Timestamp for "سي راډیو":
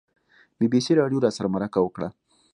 0.85-1.23